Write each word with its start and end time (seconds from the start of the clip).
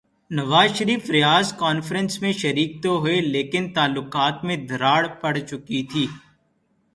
نواز 0.31 0.69
Sharif 0.77 1.09
Riyadh 1.09 1.51
conference 1.57 2.21
میں 2.21 2.31
شریک 2.33 2.81
تو 2.83 2.97
ہوئے 2.99 3.19
لیکن 3.21 3.71
تعلقات 3.73 4.43
میں 4.43 4.57
دراڑ 4.69 5.07
پڑ 5.21 5.37
چکی 5.39 5.83
تھی۔ 5.83 6.07